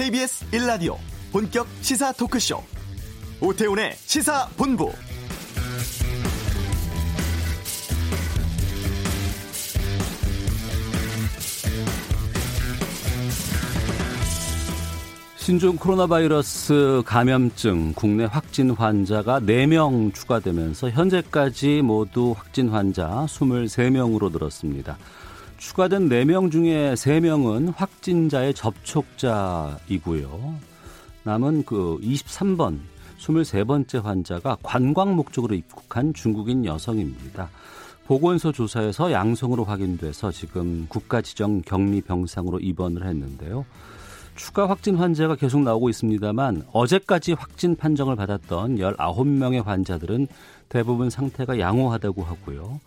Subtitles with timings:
[0.00, 0.96] KBS 1라디오
[1.30, 2.56] 본격 시사 토크쇼
[3.42, 4.90] 오태훈의 시사본부
[15.36, 24.96] 신종 코로나 바이러스 감염증 국내 확진 환자가 4명 추가되면서 현재까지 모두 확진 환자 23명으로 늘었습니다.
[25.60, 30.54] 추가된 4명 중에 3명은 확진자의 접촉자이고요.
[31.22, 32.78] 남은 그 23번,
[33.18, 37.50] 23번째 환자가 관광 목적으로 입국한 중국인 여성입니다.
[38.06, 43.66] 보건소 조사에서 양성으로 확인돼서 지금 국가 지정 격리 병상으로 입원을 했는데요.
[44.36, 50.26] 추가 확진 환자가 계속 나오고 있습니다만 어제까지 확진 판정을 받았던 19명의 환자들은
[50.70, 52.80] 대부분 상태가 양호하다고 하고요.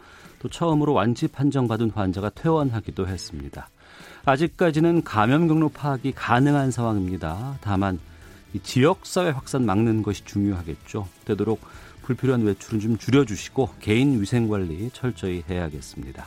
[0.44, 3.70] 또 처음으로 완치 판정받은 환자가 퇴원하기도 했습니다.
[4.26, 7.58] 아직까지는 감염 경로 파악이 가능한 상황입니다.
[7.62, 7.98] 다만
[8.54, 11.08] 이 지역사회 확산 막는 것이 중요하겠죠.
[11.24, 11.62] 되도록
[12.04, 16.26] 불필요한 외출은 좀 줄여주시고 개인 위생 관리 철저히 해야겠습니다.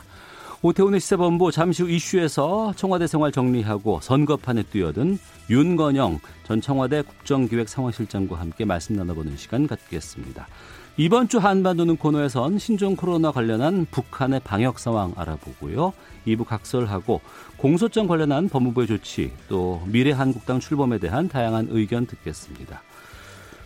[0.63, 5.19] 오태훈의 시사본부 잠시 후 이슈에서 청와대 생활 정리하고 선거판에 뛰어든
[5.51, 10.47] 윤건영 전 청와대 국정기획상황실장과 함께 말씀 나눠보는 시간 갖겠습니다.
[10.99, 15.93] 이번 주 한반도는 코너에선 신종 코로나 관련한 북한의 방역 상황 알아보고요.
[16.25, 17.21] 2부 각설하고
[17.55, 22.81] 공소장 관련한 법무부의 조치 또 미래한국당 출범에 대한 다양한 의견 듣겠습니다.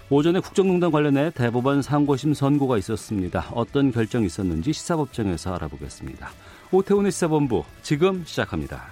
[0.10, 3.48] 오전에 국정농단 관련해 대법원 상고심 선고가 있었습니다.
[3.54, 6.30] 어떤 결정이 있었는지 시사법정에서 알아보겠습니다.
[6.74, 8.88] 오태훈의 시사본부 지금 시작합니다.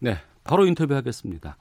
[0.00, 1.56] 네, 바로 인터뷰하겠습니다.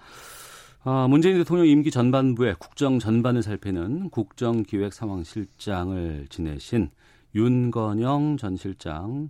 [0.83, 6.89] 아, 문재인 대통령 임기 전반부에 국정 전반을 살피는 국정기획상황실장을 지내신
[7.35, 9.29] 윤건영 전 실장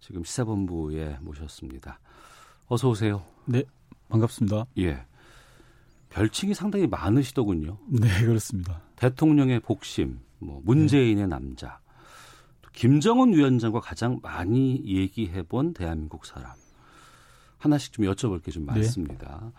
[0.00, 1.98] 지금 시사본부에 모셨습니다.
[2.66, 3.24] 어서 오세요.
[3.46, 3.62] 네,
[4.10, 4.66] 반갑습니다.
[4.78, 5.02] 예.
[6.10, 7.78] 별칭이 상당히 많으시더군요.
[7.88, 8.82] 네, 그렇습니다.
[8.96, 11.26] 대통령의 복심, 뭐 문재인의 네.
[11.26, 11.80] 남자,
[12.60, 16.52] 또 김정은 위원장과 가장 많이 얘기해 본 대한민국 사람.
[17.56, 19.40] 하나씩 좀 여쭤볼 게 좀 많습니다.
[19.42, 19.50] 네.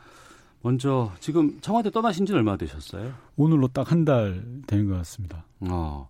[0.63, 3.13] 먼저 지금 청와대 떠나신 지 얼마 되셨어요?
[3.35, 5.45] 오늘로 딱 한 달 되는 것 같습니다.
[5.59, 6.09] 어.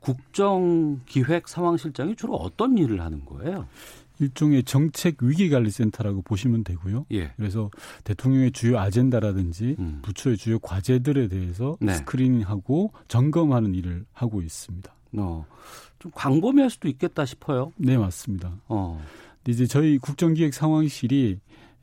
[0.00, 3.66] 국정기획 상황실장이 주로 어떤 일을 하는 거예요?
[4.20, 7.06] 일종의 정책 위기관리센터라고 보시면 되고요.
[7.12, 7.32] 예.
[7.36, 7.70] 그래서
[8.02, 10.00] 대통령의 주요 아젠다라든지 음.
[10.02, 11.94] 부처의 주요 과제들에 대해서 네.
[11.94, 14.92] 스크리닝하고 점검하는 일을 하고 있습니다.
[15.18, 15.46] 어.
[16.00, 17.72] 좀 광범위할 수도 있겠다 싶어요.
[17.76, 18.56] 네, 맞습니다.
[18.68, 19.00] 어.
[19.46, 21.38] 이제 저희 국정기획 상황실이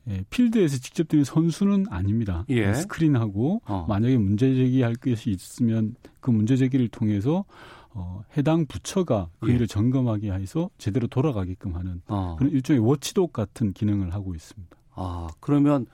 [0.08, 2.44] 예, 필드에서 직접 뛰는 선수는 아닙니다.
[2.48, 2.72] 예.
[2.74, 3.86] 스크린하고 어.
[3.88, 7.44] 만약에 문제 제기할 것이 있으면 그 문제 제기를 통해서
[7.90, 9.54] 어, 해당 부처가 그 예.
[9.54, 12.36] 일을 점검하게 해서 제대로 돌아가게끔 하는 어.
[12.38, 14.76] 그런 일종의 워치독 같은 기능을 하고 있습니다.
[14.94, 15.86] 아 그러면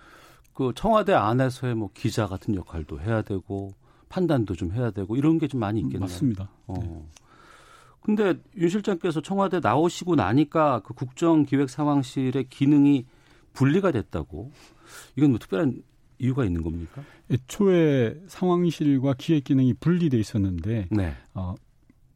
[0.52, 3.72] 그 청와대 안에서의 뭐 기자 같은 역할도 해야 되고
[4.10, 6.00] 판단도 좀 해야 되고 이런 게 좀 많이 있겠네요.
[6.00, 6.50] 맞습니다.
[6.66, 6.74] 어.
[6.78, 7.02] 네.
[8.02, 13.06] 근데 윤 실장께서 청와대 나오시고 나니까 그 국정기획상황실의 기능이
[13.52, 14.52] 분리가 됐다고
[15.16, 15.82] 이건 뭐 특별한
[16.18, 17.02] 이유가 있는 겁니까?
[17.30, 21.14] 애초에 상황실과 기획 기능이 분리돼 있었는데 네.
[21.34, 21.54] 어,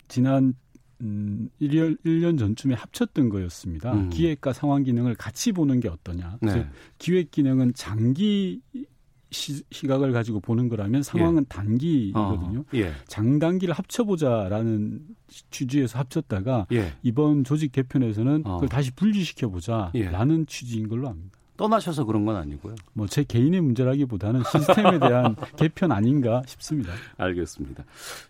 [0.09, 0.55] 지난
[1.03, 3.93] 음, 1년, 1년 전쯤에 합쳤던 거였습니다.
[3.93, 4.11] 음.
[4.11, 6.39] 기획과 상황 기능을 같이 보는 게 어떠냐.
[6.41, 6.69] 네.
[6.99, 8.63] 기획 기능은 장기
[9.31, 11.47] 시, 각을 가지고 보는 거라면 상황은 예.
[11.49, 12.61] 단기거든요.
[12.61, 12.93] 어, 예.
[13.09, 15.01] 장단기를 합쳐보자라는
[15.51, 16.93] 취지에서 합쳤다가 예.
[17.03, 18.55] 이번 조직 개편에서는 어.
[18.55, 20.45] 그걸 다시 분리시켜보자라는 예.
[20.47, 21.39] 취지인 걸로 압니다.
[21.57, 22.75] 떠나셔서 그런 건 아니고요.
[22.93, 26.93] 뭐 제 개인의 문제라기보다는 시스템에 대한 개편 아닌가 싶습니다.
[27.17, 27.85] 알겠습니다.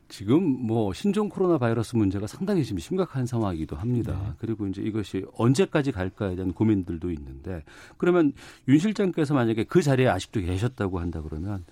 [0.08, 4.12] 지금 뭐 신종 코로나 바이러스 문제가 상당히 지금 심각한 상황이기도 합니다.
[4.24, 4.32] 네.
[4.38, 7.64] 그리고 이제 이것이 언제까지 갈까에 대한 고민들도 있는데
[7.96, 8.32] 그러면
[8.68, 11.64] 윤 실장께서 만약에 그 자리에 아직도 계셨다고 한다 그러면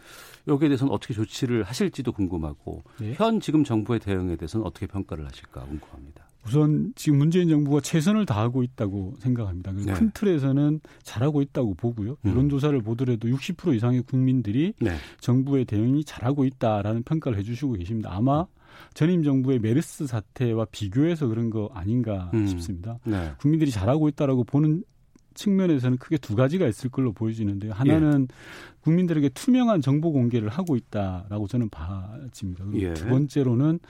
[0.48, 3.15] 여기에 대해서는 어떻게 조치를 하실지도 궁금하고 네.
[3.15, 6.23] 현 지금 정부의 대응에 대해서는 어떻게 평가를 하실까 궁금합니다.
[6.47, 9.73] 우선 지금 문재인 정부가 최선을 다하고 있다고 생각합니다.
[9.73, 9.93] 네.
[9.93, 12.17] 큰 틀에서는 잘하고 있다고 보고요.
[12.25, 12.31] 음.
[12.31, 14.97] 여론조사를 보더라도 60% 이상의 국민들이 네.
[15.21, 18.11] 정부의 대응이 잘하고 있다라는 평가를 해주시고 계십니다.
[18.13, 18.47] 아마
[18.93, 22.47] 전임 정부의 메르스 사태와 비교해서 그런 거 아닌가 음.
[22.47, 22.99] 싶습니다.
[23.05, 23.33] 네.
[23.39, 24.85] 국민들이 잘하고 있다라고 보는
[25.34, 27.72] 측면에서는 크게 두 가지가 있을 걸로 보여지는데요.
[27.72, 28.34] 하나는 예.
[28.81, 32.65] 국민들에게 투명한 정보 공개를 하고 있다라고 저는 봐집니다.
[32.75, 32.95] 예.
[32.95, 33.81] 두 번째로는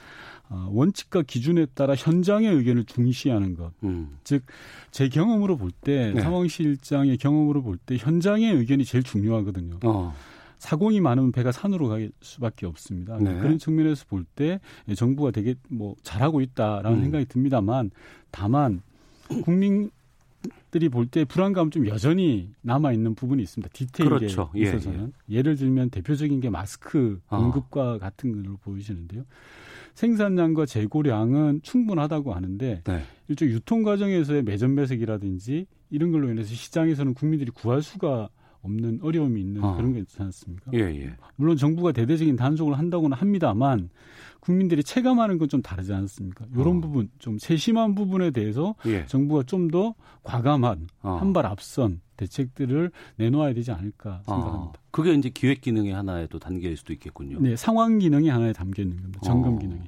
[0.51, 3.73] 어, 원칙과 기준에 따라 현장의 의견을 중시하는 것.
[3.83, 4.19] 음.
[4.25, 4.45] 즉,
[4.91, 6.21] 제 경험으로 볼때 네.
[6.21, 9.79] 상황실장의 경험으로 볼 때 현장의 의견이 제일 중요하거든요.
[9.85, 10.15] 어.
[10.59, 13.19] 사공이 많으면 배가 산으로 갈 수밖에 없습니다.
[13.19, 13.35] 네.
[13.39, 14.61] 그런 측면에서 볼 때
[14.97, 17.03] 정부가 되게 뭐 잘하고 있다라는 음.
[17.03, 17.91] 생각이 듭니다만
[18.31, 18.81] 다만
[19.43, 19.91] 국민
[20.71, 23.71] 들이 볼 때 불안감 좀 여전히 남아 있는 부분이 있습니다.
[23.73, 24.51] 디테일에 그렇죠.
[24.57, 25.43] 예, 있어서는 예.
[25.43, 27.39] 를 들면 대표적인 게 마스크 아.
[27.39, 27.99] 공급과 어.
[27.99, 29.25] 같은 걸로 보이시는데요.
[29.95, 33.03] 생산량과 재고량은 충분하다고 하는데 네.
[33.29, 38.29] 일종 유통 과정에서의 매점 매색이라든지 이런 걸로 인해서 시장에서는 국민들이 구할 수가
[38.65, 39.77] 없는 어려움이 있는 어.
[39.77, 40.71] 그런 게 있지 않습니까?
[40.75, 41.17] 예, 예.
[41.37, 43.91] 물론 정부가 대대적인 단속을 한다고는 합니다만
[44.41, 46.45] 국민들이 체감하는 건 좀 다르지 않습니까?
[46.55, 46.81] 이런 어.
[46.81, 49.05] 부분 좀 세심한 부분에 대해서 예.
[49.07, 51.17] 정부가 좀 더 과감한 어.
[51.21, 54.35] 한발 앞선 대책들을 내놓아야 되지 않을까 어.
[54.35, 54.81] 생각합니다.
[54.91, 57.41] 그게 이제 기획 기능의 하나의 또 단계일 수도 있겠군요.
[57.41, 59.21] 네, 상황 기능이 하나에 담겨 있는 겁니다.
[59.23, 59.59] 점검 어.
[59.59, 59.83] 기능이.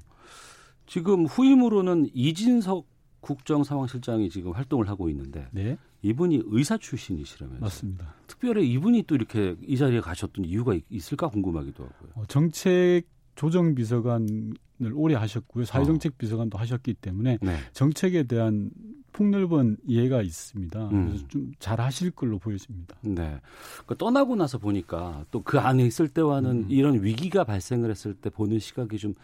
[0.87, 2.87] 지금 후임으로는 이진석
[3.21, 5.77] 국정상황실장이 지금 활동을 하고 있는데 네.
[6.07, 8.15] 이분이 의사 출신이시라면서 맞습니다.
[8.27, 12.11] 특별히 이분이 또 이렇게 이 자리에 가셨던 이유가 있을까 궁금하기도 하고요.
[12.15, 13.03] 어, 정책
[13.35, 14.55] 조정 비서관을
[14.95, 15.65] 오래 하셨고요.
[15.65, 16.15] 사회정책 어.
[16.19, 17.57] 비서관도 하셨기 때문에 네.
[17.73, 18.71] 정책에 대한
[19.13, 20.89] 폭넓은 이해가 있습니다.
[20.91, 21.07] 음.
[21.09, 22.97] 그래서 좀 잘 하실 걸로 보여집니다.
[23.03, 23.41] 네.
[23.87, 26.71] 그 떠나고 나서 보니까 또 그 안에 있을 때와는 음.
[26.71, 29.15] 이런 위기가 발생을 했을 때 보는 시각이 좀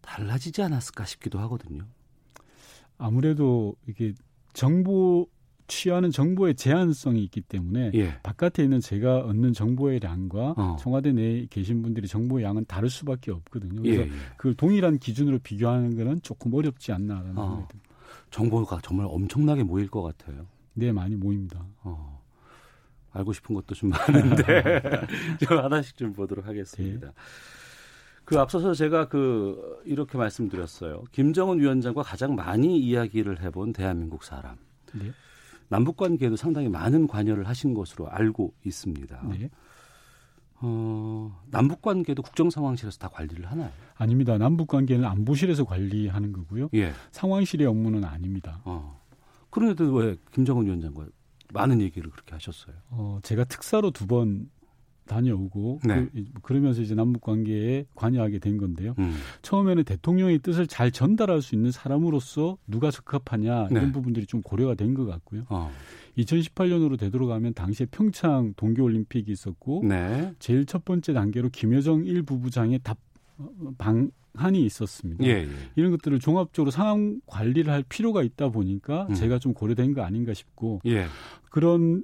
[0.00, 1.84] 달라지지 않았을까 싶기도 하거든요.
[2.98, 4.12] 아무래도 이게
[4.52, 5.28] 정보
[5.72, 8.18] 취하는 정보의 제한성이 있기 때문에 예.
[8.22, 10.76] 바깥에 있는 제가 얻는 정보의 양과 어.
[10.78, 13.80] 청와대 내에 계신 분들이 정보의 양은 다를 수밖에 없거든요.
[13.80, 14.10] 그래서 예, 예.
[14.36, 17.42] 그걸 동일한 기준으로 비교하는 것은 조금 어렵지 않나라는 어.
[17.42, 17.90] 생각이 듭니다.
[18.30, 20.46] 정보가 정말 엄청나게 모일 것 같아요.
[20.74, 21.64] 네, 많이 모입니다.
[21.82, 22.22] 어.
[23.12, 24.80] 알고 싶은 것도 좀 많은데
[25.40, 27.06] 좀 하나씩 좀 보도록 하겠습니다.
[27.08, 27.12] 네.
[28.24, 31.04] 그 앞서서 제가 그 이렇게 말씀드렸어요.
[31.12, 34.56] 김정은 위원장과 가장 많이 이야기를 해본 대한민국 사람.
[34.94, 35.12] 네.
[35.68, 39.22] 남북 관계에도 상당히 많은 관여를 하신 것으로 알고 있습니다.
[39.30, 39.50] 네.
[40.64, 43.70] 어, 남북 관계도 국정 상황실에서 다 관리를 하나요?
[43.96, 44.38] 아닙니다.
[44.38, 46.68] 남북 관계는 안보실에서 관리하는 거고요.
[46.74, 46.92] 예.
[47.10, 48.60] 상황실의 업무는 아닙니다.
[48.64, 49.00] 어.
[49.50, 51.06] 그런데도 왜 김정은 위원장과
[51.52, 52.74] 많은 얘기를 그렇게 하셨어요?
[52.90, 54.48] 어, 제가 특사로 두 번
[55.06, 56.06] 다녀오고 네.
[56.42, 58.94] 그, 러면서 이제 남북 관계에 관여하게 된 건데요.
[58.98, 59.14] 음.
[59.42, 63.92] 처음에는 대통령의 뜻을 잘 전달할 수 있는 사람으로서 누가 적합하냐 이런 네.
[63.92, 65.42] 부분들이 좀 고려가 된 것 같고요.
[65.48, 65.72] 어.
[66.18, 70.32] 2018년으로 되돌아가면 당시에 평창 동계올림픽이 있었고 네.
[70.38, 72.98] 제일 첫 번째 단계로 김여정 일 부부장의 답
[73.78, 75.24] 방 한이 있었습니다.
[75.24, 75.48] 예, 예.
[75.76, 79.14] 이런 것들을 종합적으로 상황 관리를 할 필요가 있다 보니까 음.
[79.14, 81.06] 제가 좀 고려된 거 아닌가 싶고 예.
[81.50, 82.02] 그런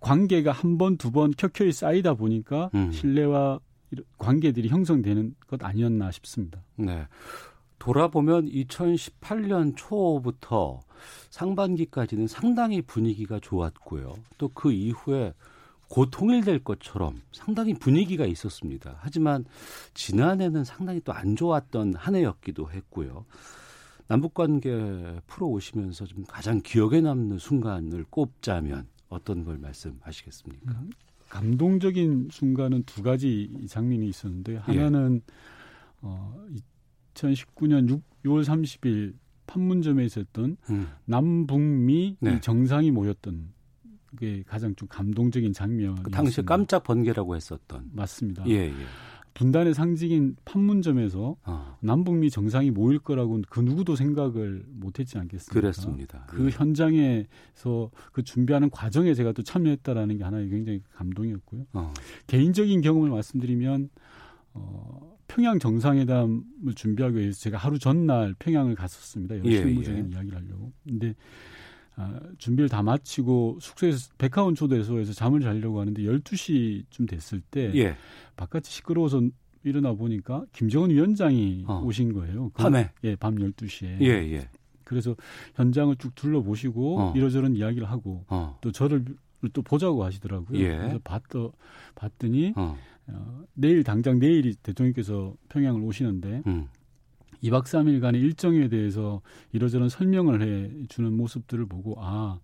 [0.00, 2.90] 관계가 한 번, 두 번 켜켜이 쌓이다 보니까 음.
[2.92, 3.60] 신뢰와
[4.18, 6.62] 관계들이 형성되는 것 아니었나 싶습니다.
[6.76, 7.06] 네.
[7.78, 10.80] 돌아보면 2018년 초부터
[11.30, 14.14] 상반기까지는 상당히 분위기가 좋았고요.
[14.38, 15.32] 또 그 이후에
[15.88, 18.98] 곧 통일될 것처럼 상당히 분위기가 있었습니다.
[19.00, 19.44] 하지만
[19.94, 23.24] 지난해는 상당히 또 안 좋았던 한 해였기도 했고요.
[24.06, 24.70] 남북 관계
[25.26, 30.72] 풀어 오시면서 좀 가장 기억에 남는 순간을 꼽자면 어떤 걸 말씀하시겠습니까?
[30.72, 30.90] 음,
[31.28, 34.58] 감동적인 순간은 두 가지 장면이 있었는데 예.
[34.58, 35.32] 하나는 예.
[36.00, 36.46] 어,
[37.14, 39.14] 2019년 6, 6월 30일
[39.46, 40.88] 판문점에 있었던 음.
[41.04, 42.40] 남북미 네.
[42.40, 43.52] 정상이 모였던
[44.18, 46.02] 게 가장 좀 감동적인 장면.
[46.02, 47.90] 그 당시 깜짝 번개라고 했었던.
[47.92, 48.44] 맞습니다.
[48.48, 48.74] 예, 예.
[49.34, 51.76] 분단의 상징인 판문점에서 어.
[51.80, 55.52] 남북미 정상이 모일 거라고 그 누구도 생각을 못했지 않겠습니까?
[55.52, 56.24] 그랬습니다.
[56.28, 56.50] 그 예.
[56.50, 61.66] 현장에서 그 준비하는 과정에 제가 또 참여했다라는 게 하나의 굉장히 감동이었고요.
[61.72, 61.92] 어.
[62.26, 63.90] 개인적인 경험을 말씀드리면
[64.52, 69.38] 어, 평양 정상회담을 준비하기 위해서 제가 하루 전날 평양을 갔었습니다.
[69.38, 70.16] 여러 예, 실무적인 예.
[70.16, 70.72] 이야기를 하려고.
[70.84, 71.14] 근데 아,
[72.38, 77.96] 준비를 다 마치고 숙소에서 백화원 초대소에서 잠을 자려고 하는데 12시쯤 됐을 때 예.
[78.36, 79.22] 바깥이 시끄러워서
[79.62, 81.82] 일어나 보니까 김정은 위원장이 어.
[81.84, 82.50] 오신 거예요.
[82.54, 82.90] 그, 밤에?
[83.04, 84.00] 예, 밤 12시에.
[84.00, 84.48] 예, 예.
[84.84, 85.14] 그래서
[85.54, 87.12] 현장을 쭉 둘러보시고 어.
[87.14, 88.58] 이러저런 이야기를 하고 어.
[88.60, 89.04] 또 저를
[89.52, 90.58] 또 보자고 하시더라고요.
[90.58, 90.76] 예.
[90.76, 91.52] 그래서 봤더,
[91.94, 92.76] 봤더니 어.
[93.06, 96.68] 어, 내일 당장 내일이 대통령께서 평양을 오시는데 음.
[97.42, 102.38] 2박 3일간의 일정에 대해서 이러저런 설명을 해 주는 모습들을 보고 아,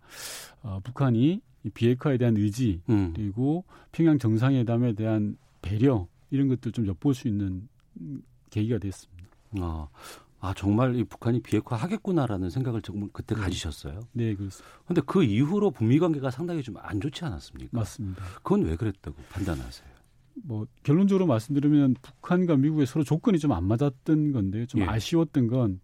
[0.63, 1.41] 어, 북한이
[1.75, 3.13] 비핵화에 대한 의지 음.
[3.15, 7.69] 그리고 평양 정상회담에 대한 배려 이런 것들 좀 엿볼 수 있는
[8.51, 9.29] 계기가 됐습니다.
[9.59, 9.89] 아,
[10.41, 13.41] 아 정말 이 북한이 비핵화 하겠구나라는 생각을 조금 그때 네.
[13.41, 14.01] 가지셨어요?
[14.13, 14.79] 네, 그렇습니다.
[14.85, 17.71] 그런데 그 이후로 북미 관계가 상당히 좀 안 좋지 않았습니까?
[17.79, 18.23] 맞습니다.
[18.37, 19.96] 그건 왜 그랬다고 판단하세요?
[20.45, 24.67] 뭐 결론적으로 말씀드리면 북한과 미국의 서로 조건이 좀 안 맞았던 건데요.
[24.67, 24.85] 좀 예.
[24.85, 25.81] 아쉬웠던 건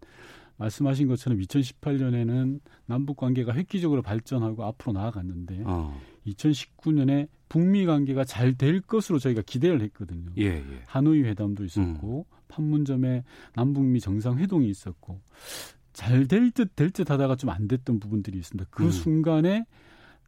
[0.57, 5.99] 말씀하신 것처럼 2018년에는 남북 관계가 획기적으로 발전하고 앞으로 나아갔는데 어.
[6.27, 10.31] 2019년에 북미 관계가 잘 될 것으로 저희가 기대를 했거든요.
[10.37, 10.63] 예, 예.
[10.85, 12.37] 하노이 회담도 있었고 음.
[12.47, 13.23] 판문점에
[13.55, 15.21] 남북미 정상 회동이 있었고
[15.93, 18.67] 잘 될 듯 될 듯 하다가 좀 안 됐던 부분들이 있습니다.
[18.71, 18.91] 그 음.
[18.91, 19.65] 순간에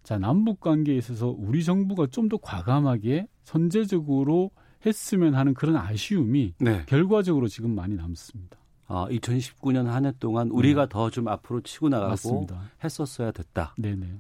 [0.05, 4.51] 자 남북 관계에 있어서 우리 정부가 좀 더 과감하게 선제적으로
[4.85, 6.83] 했으면 하는 그런 아쉬움이 네.
[6.85, 8.57] 결과적으로 지금 많이 남습니다.
[8.87, 10.89] 아, 2019년 한 해 동안 우리가 네.
[10.89, 12.61] 더좀 앞으로 치고 나가고 맞습니다.
[12.83, 13.73] 했었어야 됐다.
[13.79, 14.19] 네네.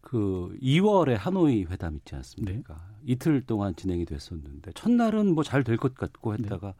[0.00, 2.74] 그 2월에 하노이 회담 있지 않습니까?
[2.74, 3.12] 네.
[3.12, 6.74] 이틀 동안 진행이 됐었는데 첫날은 뭐 잘 될 것 같고 했다가 네.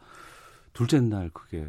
[0.73, 1.69] 둘째 날 그게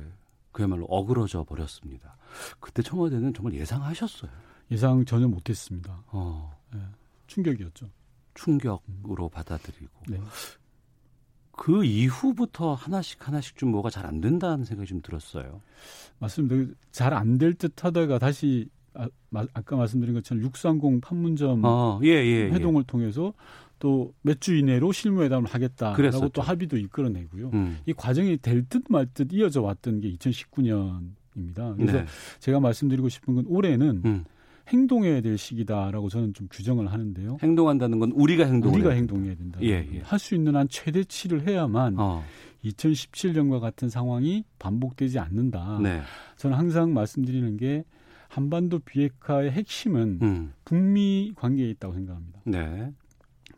[0.54, 2.16] 그야말로 어그러져 버렸습니다.
[2.62, 4.32] 그때 청와대는 정말 예상하셨어요?
[4.72, 6.04] 예상 전혀 못했습니다.
[6.08, 6.58] 어.
[6.74, 6.80] 네.
[7.28, 7.90] 충격이었죠.
[8.34, 9.30] 충격으로 음.
[9.30, 9.92] 받아들이고.
[10.10, 10.20] 네.
[11.52, 15.62] 그 이후부터 하나씩 하나씩 좀 뭐가 잘 안 된다는 생각이 좀 들었어요.
[16.20, 16.74] 맞습니다.
[16.92, 19.08] 잘 안 될 듯 하다가 다시 아,
[19.66, 22.88] 까 말씀드린 것처럼 630 판문점 어, 예, 예, 회동을 예.
[22.88, 23.34] 통해서
[23.80, 26.30] 또 몇 주 이내로 실무회담을 하겠다라고 그랬었죠.
[26.30, 27.50] 또 합의도 이끌어내고요.
[27.54, 27.80] 음.
[27.86, 31.76] 이 과정이 될 듯 말 듯 이어져 왔던 게 2019년입니다.
[31.78, 32.06] 그래서 네.
[32.40, 34.26] 제가 말씀드리고 싶은 건 올해는 음.
[34.70, 37.38] 행동해야 될 시기다라고 저는 좀 규정을 하는데요.
[37.42, 39.60] 행동한다는 건 우리가 행동 우리가 행동해야 된다.
[39.62, 40.02] 예, 예.
[40.04, 42.24] 할수 있는 한 최대치를 해야만 어.
[42.64, 45.80] 2017년과 같은 상황이 반복되지 않는다.
[45.82, 46.02] 네.
[46.38, 47.84] 저는 항상 말씀드리는 게
[48.28, 50.54] 한반도 비핵화의 핵심은 음.
[50.66, 52.42] 북미 관계에 있다고 생각합니다.
[52.46, 52.92] 네.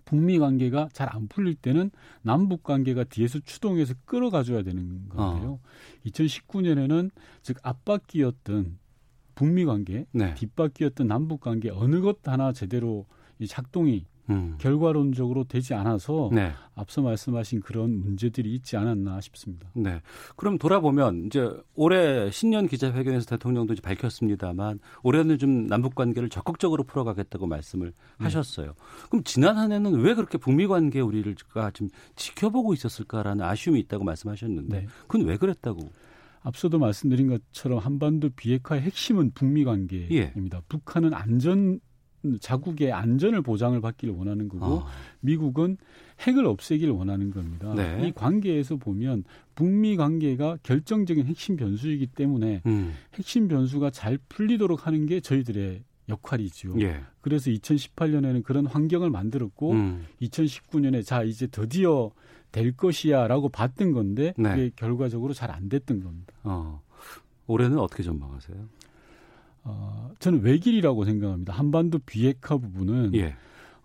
[0.06, 1.90] 북미 관계가 잘 안 풀릴 때는
[2.22, 5.52] 남북 관계가 뒤에서 추동해서 끌어가줘야 되는 건데요.
[5.52, 5.60] 어.
[6.06, 7.10] 2019년에는
[7.42, 8.78] 즉 앞바퀴였던
[9.36, 10.34] 북미 관계, 네.
[10.36, 13.06] 뒷바퀴였던 남북 관계 어느 것 하나 제대로
[13.40, 14.56] 이 작동이 음.
[14.60, 16.52] 결과론적으로 되지 않아서 네.
[16.76, 19.70] 앞서 말씀하신 그런 문제들이 있지 않았나 싶습니다.
[19.74, 20.02] 네.
[20.36, 27.48] 그럼 돌아보면 이제 올해 신년 기자회견에서 대통령도 이제 밝혔습니다만 올해는 좀 남북 관계를 적극적으로 풀어가겠다고
[27.48, 28.24] 말씀을 네.
[28.24, 28.74] 하셨어요.
[29.10, 34.80] 그럼 지난 한 해는 왜 그렇게 북미 관계 우리가 좀 지켜보고 있었을까라는 아쉬움이 있다고 말씀하셨는데
[34.82, 34.88] 네.
[35.08, 35.90] 그건 왜 그랬다고?
[36.42, 40.58] 앞서도 말씀드린 것처럼 한반도 비핵화의 핵심은 북미 관계입니다.
[40.58, 40.62] 예.
[40.68, 41.80] 북한은 안전
[42.40, 44.88] 자국의 안전을 보장을 받기를 원하는 거고 아.
[45.22, 45.78] 미국은
[46.20, 47.74] 핵을 없애기를 원하는 겁니다.
[47.74, 48.08] 네.
[48.08, 49.24] 이 관계에서 보면
[49.56, 52.94] 북미 관계가 결정적인 핵심 변수이기 때문에 음.
[53.16, 56.76] 핵심 변수가 잘 풀리도록 하는 게 저희들의 역할이죠.
[56.82, 57.02] 예.
[57.22, 60.06] 그래서 2018년에는 그런 환경을 만들었고 음.
[60.22, 62.12] 2019년에 자 이제 드디어
[62.52, 64.50] 될 것이야라고 봤던 건데 네.
[64.50, 66.34] 그게 결과적으로 잘 안 됐던 겁니다.
[66.44, 66.82] 어.
[67.48, 68.58] 올해는 어떻게 전망하세요?
[69.64, 71.54] 어, 저는 외길이라고 생각합니다.
[71.54, 73.36] 한반도 비핵화 부분은 예.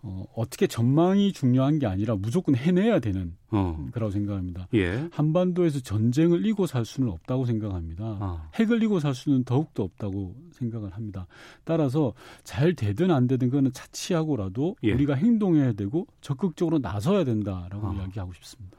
[0.09, 3.89] 어, 어떻게 전망이 중요한 게 아니라 무조건 해내야 되는 어.
[3.93, 4.69] 거라고 생각합니다.
[4.75, 5.09] 예.
[5.11, 8.05] 한반도에서 전쟁을 이고 살 수는 없다고 생각합니다.
[8.05, 8.51] 아.
[8.55, 11.27] 핵을 이고 살 수는 더욱더 없다고 생각을 합니다.
[11.65, 14.93] 따라서 잘 되든 안 되든 그거는 차치하고라도 예.
[14.93, 17.95] 우리가 행동해야 되고 적극적으로 나서야 된다라고 아.
[17.95, 18.77] 이야기하고 싶습니다.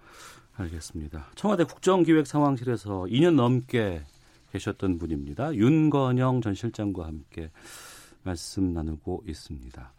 [0.53, 1.27] 알겠습니다.
[1.35, 4.01] 청와대 국정기획상황실에서 2년 넘게
[4.53, 5.53] 계셨던 분입니다.
[5.53, 7.51] 윤건영 전 실장과 함께
[8.23, 9.93] 말씀 나누고 있습니다.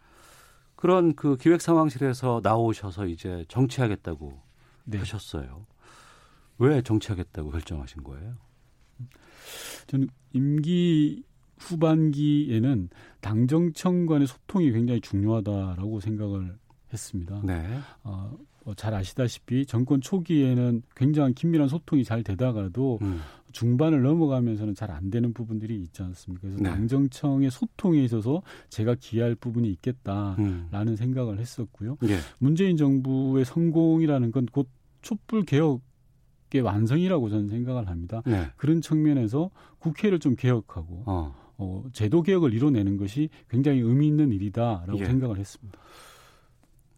[0.79, 4.39] 그런 그 기획 상황실에서 나오셔서 이제 정치하겠다고
[4.85, 4.97] 네.
[4.99, 5.65] 하셨어요.
[6.57, 8.37] 왜 정치하겠다고 결정하신 거예요?
[9.87, 11.25] 저는 임기
[11.57, 16.57] 후반기에는 당정청 간의 소통이 굉장히 중요하다라고 생각을
[16.93, 17.41] 했습니다.
[17.43, 17.67] 네.
[18.05, 23.19] 어, 뭐잘 아시다시피 정권 초기에는 굉장한 긴밀한 소통이 잘 되다가도 음.
[23.51, 26.41] 중반을 넘어가면서는 잘 안 되는 부분들이 있지 않습니까?
[26.47, 26.69] 그래서 네.
[26.69, 30.95] 당정청의 소통에 있어서 제가 기여할 부분이 있겠다라는 음.
[30.95, 31.97] 생각을 했었고요.
[32.03, 32.17] 예.
[32.39, 34.67] 문재인 정부의 성공이라는 건 곧
[35.01, 35.81] 촛불 개혁
[36.51, 38.23] 의 완성이라고 저는 생각을 합니다.
[38.25, 38.47] 네.
[38.57, 41.35] 그런 측면에서 국회를 좀 개혁하고 어.
[41.59, 45.05] 어, 제도 개혁을 이뤄내는 것이 굉장히 의미 있는 일이다라고 예.
[45.05, 45.77] 생각을 했습니다.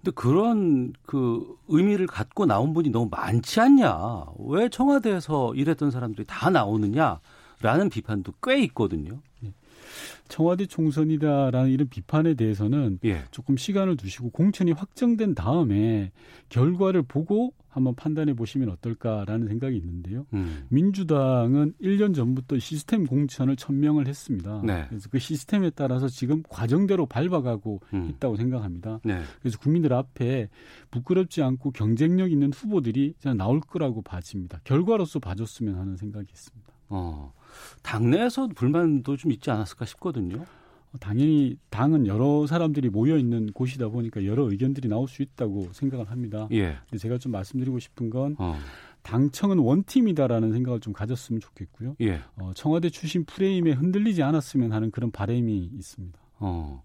[0.02, 4.26] 근데 그런 그 의미를 갖고 나온 분이 너무 많지 않냐?
[4.40, 9.20] 왜 청와대에서 일했던 사람들이 다 나오느냐라는 비판도 꽤 있거든요.
[9.42, 9.54] 네.
[10.28, 13.24] 청와대 총선이다라는 이런 비판에 대해서는 예.
[13.30, 16.12] 조금 시간을 두시고 공천이 확정된 다음에
[16.50, 20.26] 결과를 보고 한번 판단해 보시면 어떨까라는 생각이 있는데요.
[20.34, 20.66] 음.
[20.70, 24.62] 민주당은 1년 전부터 시스템 공천을 천명을 했습니다.
[24.64, 24.86] 네.
[24.90, 28.10] 그래서 그 시스템에 따라서 지금 과정대로 밟아가고 음.
[28.10, 29.00] 있다고 생각합니다.
[29.04, 29.22] 네.
[29.40, 30.50] 그래서 국민들 앞에
[30.92, 34.60] 부끄럽지 않고 경쟁력 있는 후보들이 나올 거라고 봐집니다.
[34.66, 36.74] 결과로서 봐줬으면 하는 생각이 있습니다.
[36.90, 37.34] 어.
[37.84, 40.46] 당내에서 불만도 좀 있지 않았을까 싶거든요.
[40.94, 46.10] 어, 당연히 당은 여러 사람들이 모여 있는 곳이다 보니까 여러 의견들이 나올 수 있다고 생각을
[46.10, 46.48] 합니다.
[46.52, 46.78] 예.
[46.90, 48.58] 근데 제가 좀 말씀드리고 싶은 건 어.
[49.04, 51.96] 당청은 원팀이다라는 생각을 좀 가졌으면 좋겠고요.
[52.02, 52.22] 예.
[52.36, 56.20] 어, 청와대 출신 프레임에 흔들리지 않았으면 하는 그런 바램이 있습니다.
[56.40, 56.84] 어.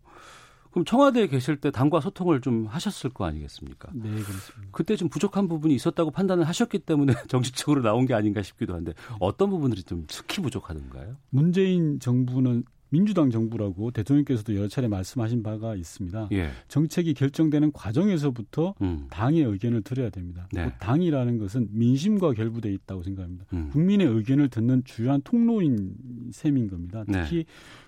[0.77, 3.89] 그럼 청와대에 계실 때 당과 소통을 좀 하셨을 거 아니겠습니까?
[3.95, 4.69] 네, 그렇습니다.
[4.73, 9.49] 그때 좀 부족한 부분이 있었다고 판단을 하셨기 때문에 정치적으로 나온 게 아닌가 싶기도 한데 어떤
[9.49, 11.17] 부분들이 좀 특히 부족하던가요?
[11.31, 16.29] 문재인 정부는 민주당 정부라고 대통령께서도 여러 차례 말씀하신 바가 있습니다.
[16.33, 16.51] 예.
[16.69, 19.07] 정책이 결정되는 과정에서부터 음.
[19.11, 20.49] 당의 의견을 들어야 됩니다.
[20.53, 20.73] 네.
[20.79, 23.45] 당이라는 것은 민심과 결부돼 있다고 생각합니다.
[23.53, 23.71] 음.
[23.73, 25.95] 국민의 의견을 듣는 주요한 통로인
[26.33, 27.05] 셈인 겁니다.
[27.09, 27.23] 네.
[27.23, 27.45] 특히 네.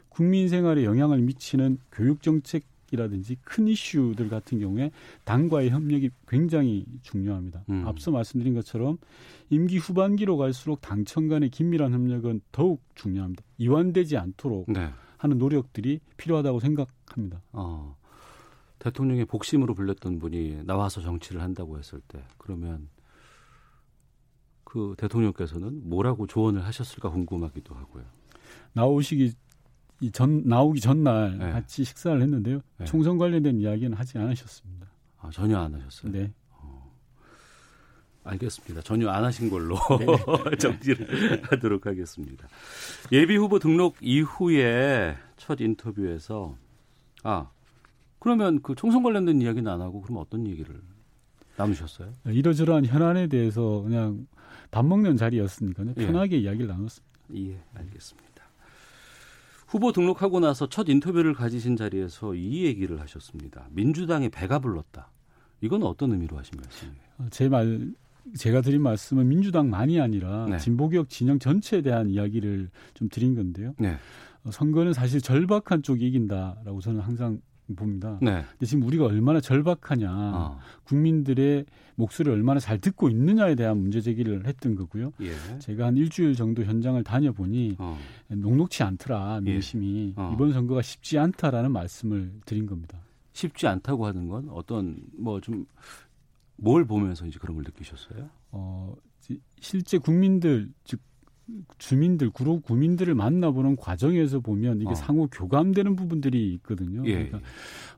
[0.09, 4.91] 국민 생활에 영향을 미치는 교육 정책 이라든지 큰 이슈들 같은 경우에
[5.25, 7.65] 당과의 협력이 굉장히 중요합니다.
[7.69, 7.87] 음.
[7.87, 8.99] 앞서 말씀드린 것처럼
[9.51, 13.43] 임기 후반기로 갈수록 당청 간의 긴밀한 협력은 더욱 중요합니다.
[13.59, 14.91] 이완되지 않도록 네.
[15.19, 17.43] 하는 노력들이 필요하다고 생각합니다.
[17.53, 17.97] 어.
[18.79, 22.89] 대통령의 복심으로 불렸던 분이 나와서 정치를 한다고 했을 때 그러면
[24.65, 28.05] 그 대통령께서는 뭐라고 조언을 하셨을까 궁금하기도 하고요.
[28.75, 29.33] 나오시기
[30.01, 31.51] 이 전 나오기 전날 네.
[31.51, 32.61] 같이 식사를 했는데요.
[32.79, 32.85] 네.
[32.85, 34.87] 총선 관련된 이야기는 하지 않으셨습니다.
[35.21, 36.13] 아, 전혀 안 하셨어요.
[36.13, 36.33] 네.
[36.53, 36.93] 어,
[38.25, 38.83] 알겠습니다.
[38.83, 40.57] 전혀 안 하신 걸로 네.
[40.59, 42.47] 정지를 하도록 하겠습니다.
[43.11, 46.57] 예비 후보 등록 이후에 첫 인터뷰에서
[47.25, 47.51] 아
[48.21, 50.81] 그러면 그 총선 관련된 이야기는 안 하고 그럼 어떤 얘기를
[51.57, 52.13] 나누셨어요?
[52.27, 54.29] 이러저러한 현안에 대해서 그냥
[54.71, 55.95] 밥 먹는 자리였으니까요.
[55.97, 56.07] 예.
[56.07, 56.41] 편하게 예.
[56.43, 57.09] 이야기를 나눴습니다.
[57.35, 58.28] 예, 알겠습니다.
[59.69, 63.69] 후보 등록하고 나서 첫 인터뷰를 가지신 자리에서 이 얘기를 하셨습니다.
[63.71, 65.11] 민주당이 배가 불렀다.
[65.61, 66.97] 이건 어떤 의미로 하신 말씀이에요?
[67.19, 67.93] 어, 제 말,
[68.35, 70.59] 제가 드린 말씀은 민주당만이 아니라 네.
[70.59, 73.75] 진보개혁 진영 전체에 대한 이야기를 좀 드린 건데요.
[73.79, 73.97] 네.
[74.45, 77.39] 어, 선거는 사실 절박한 쪽이 이긴다라고 저는 항상
[77.77, 78.19] 봅니다.
[78.23, 78.45] 네.
[78.53, 80.59] 근데 지금 우리가 얼마나 절박하냐, 어.
[80.85, 85.13] 국민들의 목소리를 얼마나 잘 듣고 있느냐에 대한 문제 제기를 했던 거고요.
[85.21, 85.59] 예.
[85.59, 87.99] 제가 한 일주일 정도 현장을 다녀보니 어.
[88.29, 90.21] 녹록치 않더라 민심이 예.
[90.21, 90.31] 어.
[90.35, 92.99] 이번 선거가 쉽지 않다라는 말씀을 드린 겁니다.
[93.33, 95.67] 쉽지 않다고 하는 건 어떤 뭐 좀
[96.61, 98.29] 뭘 보면서 이제 그런 걸 느끼셨어요?
[98.51, 98.93] 어,
[99.61, 101.01] 실제 국민들 즉
[101.79, 104.95] 주민들, 구로 구민들을 만나보는 과정에서 보면 이게 어.
[104.95, 107.03] 상호 교감되는 부분들이 있거든요.
[107.07, 107.15] 예.
[107.15, 107.41] 그러니까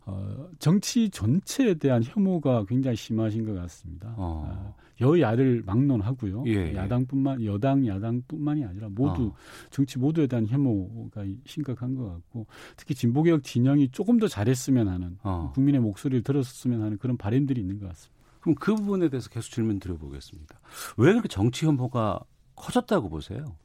[0.07, 4.15] 어, 정치 전체에 대한 혐오가 굉장히 심하신 것 같습니다.
[4.17, 4.45] 어.
[4.47, 6.45] 어 여야를 막론하고요.
[6.47, 6.75] 예, 예.
[6.75, 9.37] 야당뿐만 여당 야당뿐만이 아니라 모두 어.
[9.71, 12.47] 정치 모두에 대한 혐오가 심각한 것 같고
[12.77, 15.53] 특히 진보개혁 진영이 조금 더 잘했으면 하는 어.
[15.55, 18.21] 국민의 목소리를 들었으면 하는 그런 바램들이 있는 것 같습니다.
[18.41, 20.61] 그럼 그 부분에 대해서 계속 질문 드려보겠습니다.
[20.99, 22.21] 왜 그렇게 정치 혐오가
[22.61, 23.57] 커졌다고 보세요?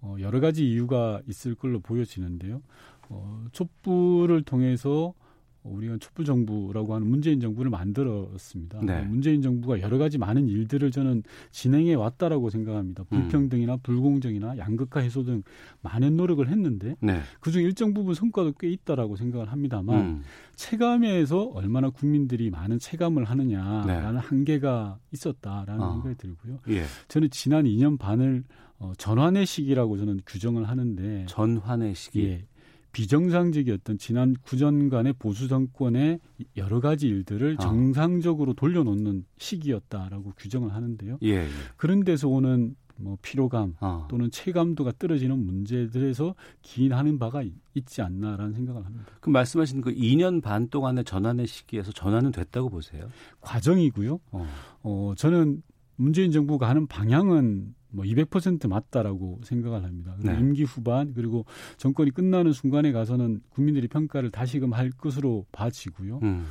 [0.00, 2.62] 어, 여러 가지 이유가 있을 걸로 보여지는데요.
[3.08, 5.14] 어, 촛불을 통해서
[5.62, 8.80] 우리가 촛불 정부라고 하는 문재인 정부를 만들었습니다.
[8.82, 9.02] 네.
[9.02, 13.04] 문재인 정부가 여러 가지 많은 일들을 저는 진행해 왔다라고 생각합니다.
[13.12, 13.20] 음.
[13.22, 15.42] 불평등이나 불공정이나 양극화 해소 등
[15.82, 17.20] 많은 노력을 했는데 네.
[17.40, 20.22] 그중 일정 부분 성과도 꽤 있다라고 생각을 합니다만 음.
[20.56, 24.18] 체감에서 얼마나 국민들이 많은 체감을 하느냐라는 네.
[24.18, 25.92] 한계가 있었다라는 어.
[25.92, 26.58] 생각이 들고요.
[26.68, 26.84] 예.
[27.08, 28.44] 저는 지난 2년 반을
[28.78, 32.24] 어, 전환의 시기라고 저는 규정을 하는데 전환의 시기.
[32.24, 32.46] 예.
[32.92, 36.20] 비정상적이었던 지난 9년간의 보수 정권의
[36.56, 37.62] 여러 가지 일들을 아.
[37.62, 41.18] 정상적으로 돌려놓는 시기였다라고 규정을 하는데요.
[41.22, 41.48] 예, 예.
[41.76, 44.06] 그런 데서 오는 뭐 피로감 아.
[44.08, 47.42] 또는 체감도가 떨어지는 문제들에서 기인하는 바가
[47.74, 49.06] 있지 않나라는 생각을 합니다.
[49.20, 53.08] 그럼 말씀하신 그 2년 반 동안의 전환의 시기에서 전환은 됐다고 보세요?
[53.40, 54.20] 과정이고요.
[54.32, 54.46] 어,
[54.82, 55.62] 어 저는
[56.00, 60.16] 문재인 정부가 하는 방향은 뭐 200% 맞다라고 생각을 합니다.
[60.22, 60.38] 네.
[60.38, 61.44] 임기 후반 그리고
[61.76, 66.20] 정권이 끝나는 순간에 가서는 국민들이 평가를 다시금 할 것으로 봐지고요.
[66.22, 66.46] 음.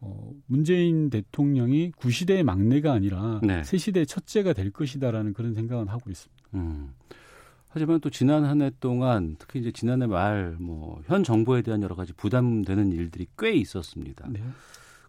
[0.00, 3.64] 어, 문재인 대통령이 구시대의 막내가 아니라 네.
[3.64, 6.44] 새시대의 첫째가 될 것이다라는 그런 생각은 하고 있습니다.
[6.54, 6.90] 음.
[7.70, 11.94] 하지만 또 지난 한 해 동안 특히 이제 지난해 말 뭐 현 정부에 대한 여러
[11.96, 14.28] 가지 부담되는 일들이 꽤 있었습니다.
[14.30, 14.40] 네.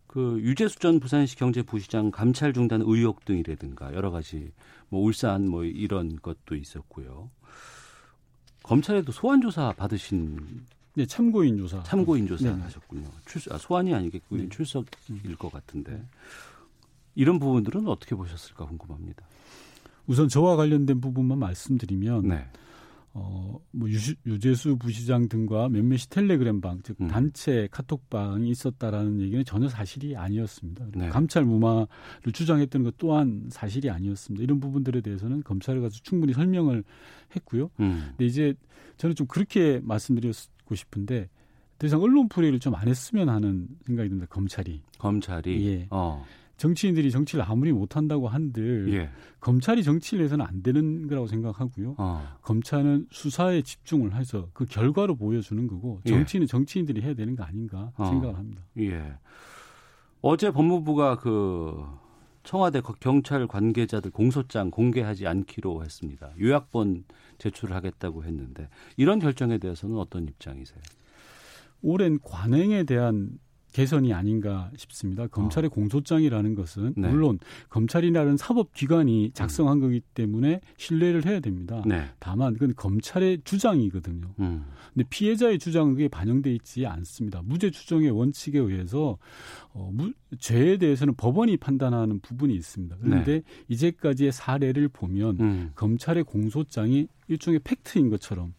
[0.10, 4.52] 그 유재수 전 부산시 경제부시장 감찰 중단 의혹 등이라든가 여러 가지
[4.90, 7.30] 뭐 울산 뭐 이런 것도 있었고요.
[8.64, 11.84] 검찰에도 소환 조사 받으신 네, 참고인 조사.
[11.84, 12.60] 참고인 조사 네.
[12.60, 13.08] 하셨군요.
[13.28, 14.50] 출, 아, 소환이 아니겠고 네.
[14.50, 16.04] 출석일 것 같은데
[17.14, 19.24] 이런 부분들은 어떻게 보셨을까 궁금합니다.
[20.08, 22.48] 우선 저와 관련된 부분만 말씀드리면 네.
[23.14, 27.08] 어, 뭐 유, 유재수 부시장 등과 몇몇이 텔레그램방, 즉 음.
[27.08, 30.86] 단체 카톡방이 있었다라는 얘기는 전혀 사실이 아니었습니다.
[30.94, 31.10] 네.
[31.10, 31.88] 감찰 무마를
[32.32, 34.44] 주장했던 것 또한 사실이 아니었습니다.
[34.44, 36.84] 이런 부분들에 대해서는 검찰에 가서 충분히 설명을
[37.36, 37.72] 했고요.
[37.80, 38.10] 음.
[38.10, 38.54] 근데 이제
[38.98, 41.30] 저는 좀 그렇게 말씀드리고 싶은데
[41.80, 44.28] 더 이상 언론 풀이를 좀 안 했으면 하는 생각이 듭니다.
[44.30, 44.82] 검찰이.
[45.00, 45.68] 검찰이.
[45.68, 45.88] 예.
[45.90, 46.26] 어.
[46.60, 49.10] 정치인들이 정치를 아무리 못한다고 한들 예.
[49.40, 51.96] 검찰이 정치를 해서는 안 되는 거라고 생각하고요.
[51.98, 52.38] 어.
[52.42, 56.10] 검찰은 수사에 집중을 해서 그 결과로 보여주는 거고 예.
[56.10, 56.48] 정치는 예.
[56.48, 58.06] 정치인들이 해야 되는 거 아닌가 어.
[58.06, 58.62] 생각을 합니다.
[58.78, 59.14] 예.
[60.22, 61.82] 어제 법무부가 그
[62.44, 66.32] 청와대 경찰 관계자들 공소장 공개하지 않기로 했습니다.
[66.42, 67.06] 요약본
[67.38, 68.68] 제출을 하겠다고 했는데
[68.98, 70.82] 이런 결정에 대해서는 어떤 입장이세요?
[71.82, 73.40] 오랜 관행에 대한
[73.72, 75.28] 개선이 아닌가 싶습니다.
[75.28, 75.70] 검찰의 어.
[75.70, 77.10] 공소장이라는 것은 네.
[77.10, 79.82] 물론 검찰이라는 사법기관이 작성한 음.
[79.82, 81.84] 거기 때문에 신뢰를 해야 됩니다.
[81.86, 82.06] 네.
[82.20, 84.34] 다만 그건 검찰의 주장이거든요.
[84.40, 84.66] 음.
[84.94, 87.42] 근데 피해자의 주장은 그게 반영돼 있지 않습니다.
[87.44, 89.18] 무죄 추정의 원칙에 의해서
[89.72, 92.98] 어, 무, 죄에 대해서는 법원이 판단하는 부분이 있습니다.
[93.02, 93.42] 그런데 네.
[93.68, 95.72] 이제까지의 사례를 보면 음.
[95.76, 98.54] 검찰의 공소장이 일종의 팩트인 것처럼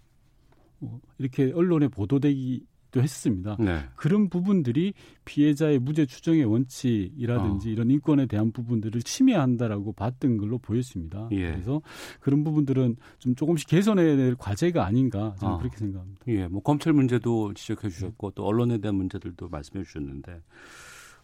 [0.80, 3.56] 어, 이렇게 언론에 보도되기 도 했습니다.
[3.60, 3.80] 네.
[3.94, 7.72] 그런 부분들이 피해자의 무죄 추정의 원칙이라든지 어.
[7.72, 11.28] 이런 인권에 대한 부분들을 침해한다라고 봤던 걸로 보였습니다.
[11.30, 11.52] 예.
[11.52, 11.82] 그래서
[12.18, 15.58] 그런 부분들은 좀 조금씩 개선해야 될 과제가 아닌가 저는 어.
[15.58, 16.20] 그렇게 생각합니다.
[16.28, 20.42] 예, 뭐 검찰 문제도 지적해 주셨고 또 언론에 대한 문제들도 말씀해 주셨는데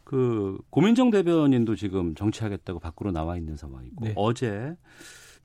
[0.05, 4.13] 그 고민정 대변인도 지금 정치하겠다고 밖으로 나와 있는 상황이고 네.
[4.15, 4.77] 어제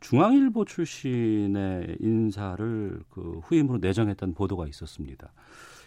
[0.02, 5.32] 중앙일보 출신의 인사를 그 후임으로 내정했다는 보도가 있었습니다.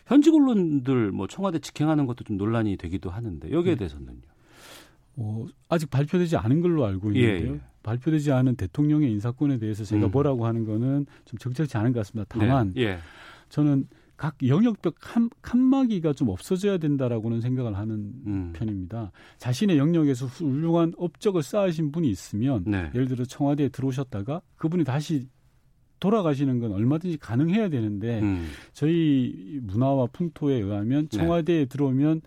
[0.07, 3.79] 현직 언론들 뭐 청와대 직행하는 것도 좀 논란이 되기도 하는데 여기에 네.
[3.79, 4.21] 대해서는요.
[5.17, 7.53] 어, 아직 발표되지 않은 걸로 알고 예, 있는데요.
[7.53, 7.61] 예, 예.
[7.83, 10.11] 발표되지 않은 대통령의 인사권에 대해서 제가 음.
[10.11, 12.27] 뭐라고 하는 거는 좀 적절치 않은 것 같습니다.
[12.29, 12.99] 다만 네, 예.
[13.49, 13.87] 저는
[14.17, 18.53] 각 영역별 칸, 칸막이가 좀 없어져야 된다라고는 생각을 하는 음.
[18.55, 19.11] 편입니다.
[19.39, 22.91] 자신의 영역에서 훌륭한 업적을 쌓으신 분이 있으면 네.
[22.95, 25.29] 예를 들어 청와대에 들어오셨다가 그분이 다시
[26.05, 28.47] 돌아가시는 건 얼마든지 가능해야 되는데 음.
[28.75, 31.17] 저희 문화와 풍토에 의하면 네.
[31.17, 31.65] 청와대에 네.
[31.65, 32.21] 들어오면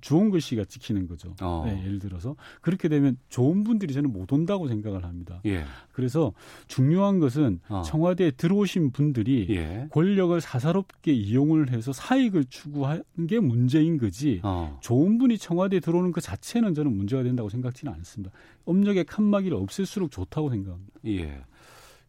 [0.00, 1.34] 좋은 글씨가 찍히는 거죠.
[1.40, 1.62] 어.
[1.64, 5.40] 네, 예를 들어서 그렇게 되면 좋은 분들이 저는 못 온다고 생각을 합니다.
[5.46, 5.64] 예.
[5.92, 6.32] 그래서
[6.66, 7.82] 중요한 것은 어.
[7.82, 9.86] 청와대에 들어오신 분들이 예.
[9.90, 14.40] 권력을 사사롭게 이용을 해서 사익을 추구하는 게 문제인 거지.
[14.42, 14.76] 어.
[14.82, 18.34] 좋은 분이 청와대에 들어오는 것 자체는 저는 문제가 된다고 생각지는 않습니다.
[18.64, 20.92] 업력의 칸막이를 없앨수록 좋다고 생각합니다.
[21.06, 21.40] 예.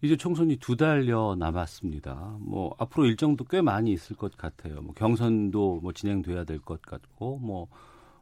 [0.05, 2.37] 이제 총선이 두 달여 남았습니다.
[2.39, 4.81] 뭐 앞으로 일정도 꽤 많이 있을 것 같아요.
[4.81, 7.67] 뭐 경선도 뭐 진행돼야 될 것 같고 뭐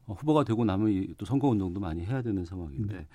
[0.07, 3.07] 후보가 되고 나면 또 선거 운동도 많이 해야 되는 상황인데 네.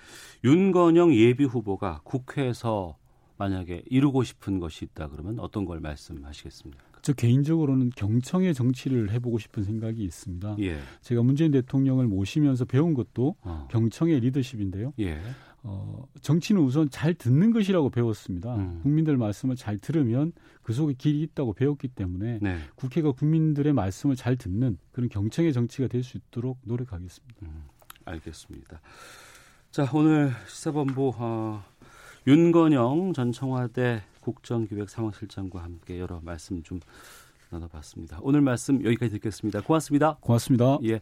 [0.44, 2.96] 윤건영 예비 후보가 국회에서
[3.36, 6.82] 만약에 이루고 싶은 것이 있다 그러면 어떤 걸 말씀하시겠습니까?
[7.02, 10.56] 저 개인적으로는 경청의 정치를 해보고 싶은 생각이 있습니다.
[10.60, 10.78] 예.
[11.00, 13.68] 제가 문재인 대통령을 모시면서 배운 것도 어.
[13.70, 14.92] 경청의 리더십인데요.
[14.98, 15.20] 예.
[15.62, 18.54] 어, 정치는 우선 잘 듣는 것이라고 배웠습니다.
[18.56, 18.80] 음.
[18.82, 22.58] 국민들 말씀을 잘 들으면 그 속에 길이 있다고 배웠기 때문에 네.
[22.76, 27.34] 국회가 국민들의 말씀을 잘 듣는 그런 경청의 정치가 될 수 있도록 노력하겠습니다.
[27.42, 27.64] 음,
[28.04, 28.80] 알겠습니다.
[29.70, 31.62] 자, 오늘 시사본부 어,
[32.26, 36.80] 윤건영 전 청와대 국정기획상황실장과 함께 여러 말씀 좀
[37.50, 38.18] 나눠봤습니다.
[38.22, 39.60] 오늘 말씀 여기까지 듣겠습니다.
[39.62, 40.16] 고맙습니다.
[40.20, 40.78] 고맙습니다.
[40.84, 41.00] 예.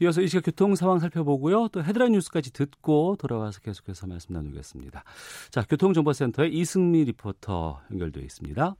[0.00, 1.68] 이어서 이 시각 교통 상황 살펴보고요.
[1.68, 5.04] 또 헤드라인 뉴스까지 듣고 돌아와서 계속해서 말씀 나누겠습니다.
[5.50, 8.76] 자, 교통정보센터의 이승미 리포터 연결되어 있습니다.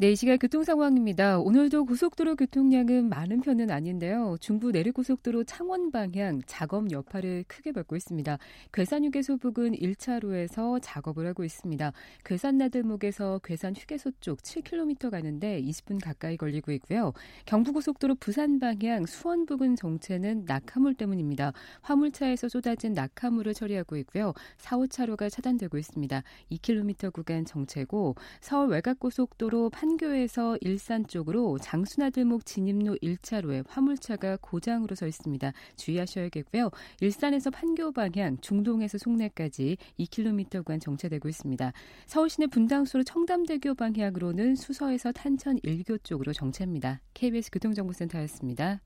[0.00, 1.40] 네, 이 시각 교통 상황입니다.
[1.40, 4.36] 오늘도 고속도로 교통량은 많은 편은 아닌데요.
[4.38, 8.38] 중부 내륙고속도로 창원 방향 작업 여파를 크게 받고 있습니다.
[8.72, 11.92] 괴산 휴게소 부근 1차로에서 작업을 하고 있습니다.
[12.24, 17.12] 괴산 나들목에서 괴산 휴게소 쪽 7km 가는데 20분 가까이 걸리고 있고요.
[17.46, 21.52] 경부고속도로 부산 방향 수원 부근 정체는 낙하물 때문입니다.
[21.80, 24.32] 화물차에서 쏟아진 낙하물을 처리하고 있고요.
[24.58, 26.22] 4, 5차로가 차단되고 있습니다.
[26.52, 35.06] 2km 구간 정체고 서울 외곽고속도로 판 판교에서 일산 쪽으로 장수나들목 진입로 1차로에 화물차가 고장으로 서
[35.06, 35.52] 있습니다.
[35.76, 36.70] 주의하셔야겠고요.
[37.00, 41.72] 일산에서 판교 방향 중동에서 송내까지 2km 간 정체되고 있습니다.
[42.06, 47.00] 서울시내 분당수로 청담대교 방향으로는 수서에서 탄천 1교 쪽으로 정체입니다.
[47.14, 48.82] KBS 교통정보센터였습니다.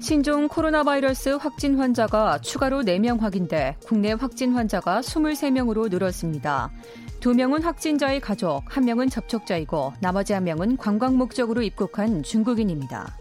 [0.00, 6.70] 신종 코로나 바이러스 확진 환자가 추가로 4명 확인돼 국내 확진 환자가 23명으로 늘었습니다.
[7.20, 13.16] 2명은 확진자의 가족, 1명은 접촉자이고 나머지 1명은 관광 목적으로 입국한 중국인입니다.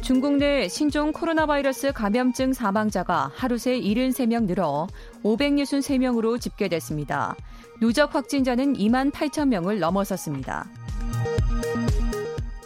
[0.00, 4.86] 중국 내 신종 코로나 바이러스 감염증 사망자가 하루 새 73명 늘어
[5.22, 7.36] 563명으로 집계됐습니다.
[7.80, 10.66] 누적 확진자는 2만 8천 명을 넘어섰습니다.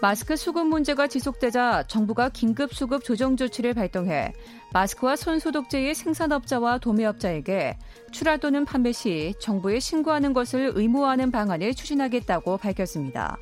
[0.02, 4.32] 마스크 수급 문제가 지속되자 정부가 긴급 수급 조정 조치를 발동해
[4.72, 7.78] 마스크와 손 소독제의 생산업자와 도매업자에게
[8.10, 13.38] 출하 또는 판매 시 정부에 신고하는 것을 의무화하는 방안을 추진하겠다고 밝혔습니다.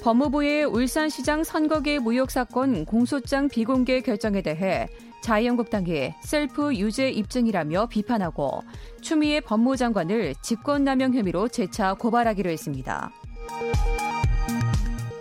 [0.00, 4.88] 법무부의 울산시장 선거계 무효 사건 공소장 비공개 결정에 대해
[5.20, 8.62] 자유한국당이 셀프 유죄 입증이라며 비판하고
[9.02, 13.12] 추미애 법무장관을 직권남용 혐의로 재차 고발하기로 했습니다.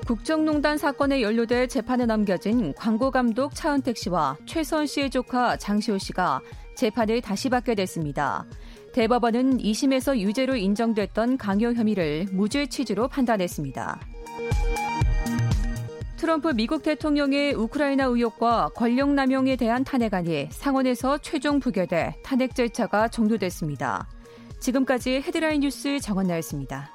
[0.06, 6.42] 국정농단 사건에 연루돼 재판에 넘겨진 광고감독 차은택 씨와 최선 씨의 조카 장시호 씨가
[6.76, 8.46] 재판을 다시 받게 됐습니다.
[8.94, 14.00] 대법원은 2심에서 유죄로 인정됐던 강요 혐의를 무죄 취지로 판단했습니다.
[16.18, 24.08] 트럼프 미국 대통령의 우크라이나 의혹과 권력 남용에 대한 탄핵안이 상원에서 최종 부결돼 탄핵 절차가 종료됐습니다.
[24.60, 26.95] 지금까지 헤드라인 뉴스 정원나였습니다.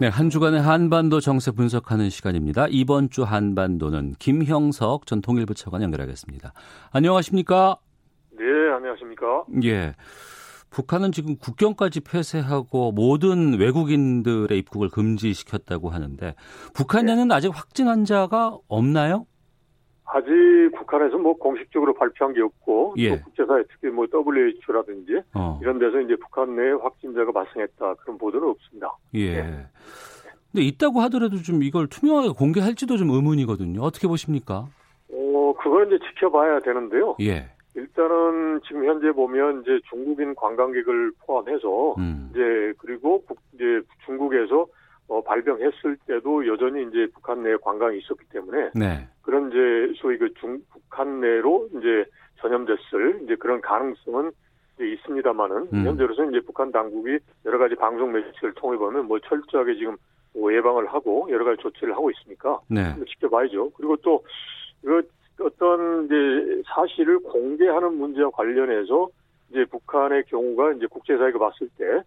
[0.00, 2.66] 네, 한 주간의 한반도 정세 분석하는 시간입니다.
[2.70, 6.54] 이번 주 한반도는 김형석 전 통일부 차관 연결하겠습니다.
[6.90, 7.76] 안녕하십니까?
[8.30, 9.44] 네, 안녕하십니까?
[9.62, 9.94] 예.
[10.70, 16.34] 북한은 지금 국경까지 폐쇄하고 모든 외국인들의 입국을 금지시켰다고 하는데
[16.72, 17.34] 북한에는 네.
[17.34, 19.26] 아직 확진 환자가 없나요?
[20.12, 20.28] 아직
[20.76, 23.10] 북한에서 뭐 공식적으로 발표한 게 없고 예.
[23.10, 25.58] 또 국제사회 특히 뭐 WHO라든지 어.
[25.62, 28.92] 이런 데서 이제 북한 내에 확진자가 발생했다 그런 보도는 없습니다.
[29.14, 29.20] 예.
[29.20, 29.66] 예.
[30.50, 33.80] 근데 있다고 하더라도 좀 이걸 투명하게 공개할지도 좀 의문이거든요.
[33.82, 34.66] 어떻게 보십니까?
[35.12, 37.16] 어, 그걸 이제 지켜봐야 되는데요.
[37.20, 37.50] 예.
[37.76, 42.30] 일단은 지금 현재 보면 이제 중국인 관광객을 포함해서 음.
[42.32, 44.66] 이제 그리고 국, 이제 중국에서
[45.10, 49.08] 어, 발병했을 때도 여전히 이제 북한 내에 관광이 있었기 때문에 네.
[49.22, 52.04] 그런 이제 소위 그 중, 북한 내로 이제
[52.36, 54.30] 전염됐을 이제 그런 가능성은
[54.76, 55.84] 이제 있습니다만은 음.
[55.84, 59.96] 현재로서는 이제 북한 당국이 여러 가지 방송 매체를 통해 보면 뭐 철저하게 지금
[60.32, 62.94] 뭐 예방을 하고 여러 가지 조치를 하고 있으니까 네.
[63.08, 63.70] 지켜봐야죠.
[63.70, 64.24] 그리고 또
[64.84, 65.02] 이거
[65.40, 69.08] 어떤 이제 사실을 공개하는 문제와 관련해서
[69.50, 72.00] 이제 북한의 경우가 이제 국제사회가 봤을 때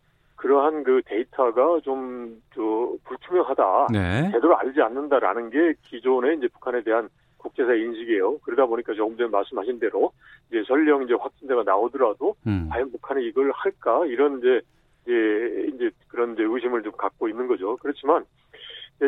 [0.43, 2.61] 그러한 그 데이터가 좀, 저,
[3.05, 3.87] 불투명하다.
[3.93, 4.29] 네.
[4.33, 8.39] 제대로 알지 않는다라는 게 기존의 이제 북한에 대한 국제사회 인식이에요.
[8.39, 10.11] 그러다 보니까 조금 전에 말씀하신 대로
[10.49, 12.67] 이제 설령 이제 확진자가 나오더라도 음.
[12.69, 14.61] 과연 북한이 이걸 할까 이런 이제
[15.03, 17.77] 이제 이제 그런 이제 의심을 좀 갖고 있는 거죠.
[17.77, 18.25] 그렇지만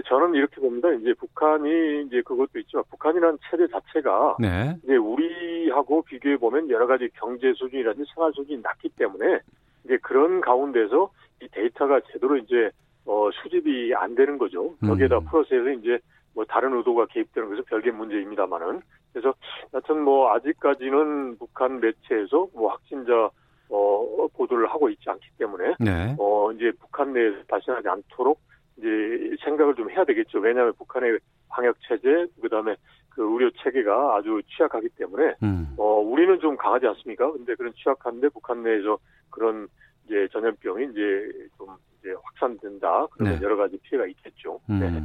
[0.08, 0.90] 저는 이렇게 봅니다.
[0.94, 4.74] 이제 북한이 이제 그것도 있지만 북한이라는 체제 자체가 네.
[4.84, 9.40] 이제 우리하고 비교해 보면 여러 가지 경제 수준이라든지 생활 수준이 낮기 때문에
[9.86, 11.10] 이제 그런 가운데서
[11.42, 12.72] 이 데이터가 제대로 이제
[13.06, 14.76] 어 수집이 안 되는 거죠.
[14.84, 15.26] 여기에다 음.
[15.26, 16.00] 플러스해서 이제
[16.34, 18.82] 뭐 다른 의도가 개입되는 것은 별개 문제입니다만은
[19.14, 19.34] 그래서
[19.74, 23.30] 여튼 뭐 아직까지는 북한 매체에서 뭐 확진자
[23.70, 26.16] 어 보도를 하고 있지 않기 때문에 네.
[26.20, 28.40] 어 이제 북한 내에서 발생하지 않도록
[28.78, 30.40] 이제 생각을 좀 해야 되겠죠.
[30.40, 31.20] 왜냐하면 북한의
[31.50, 32.76] 방역 체제 그다음에
[33.10, 35.74] 그 의료 체계가 아주 취약하기 때문에 음.
[35.78, 37.32] 어 우리는 좀 강하지 않습니까?
[37.32, 38.98] 근데 그런 취약한데 북한 내에서
[39.30, 39.68] 그런
[40.06, 41.68] 이제 전염병이 이제 좀
[42.00, 43.08] 이제 확산된다.
[43.12, 43.44] 그러면 네.
[43.44, 44.60] 여러 가지 피해가 있겠죠.
[44.70, 44.80] 음.
[44.80, 45.02] 네.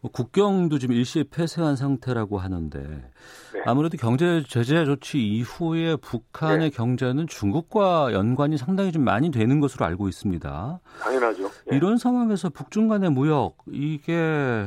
[0.00, 3.62] 뭐 국경도 지금 일시에 폐쇄한 상태라고 하는데 네.
[3.64, 6.76] 아무래도 경제 제재 조치 이후에 북한의 네.
[6.76, 10.80] 경제는 중국과 연관이 상당히 좀 많이 되는 것으로 알고 있습니다.
[11.00, 11.48] 당연하죠.
[11.68, 11.76] 네.
[11.76, 14.66] 이런 상황에서 북중 간의 무역 이게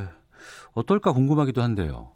[0.74, 2.12] 어떨까 궁금하기도 한데요.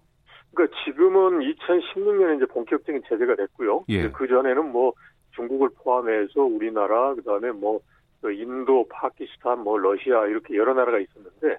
[0.54, 3.84] 그러니까 지금은 2016년에 이제 본격적인 제재가 됐고요.
[3.88, 4.10] 예.
[4.10, 4.92] 그 전에는 뭐
[5.32, 11.58] 중국을 포함해서 우리나라 그다음에 뭐그 인도, 파키스탄, 뭐 러시아 이렇게 여러 나라가 있었는데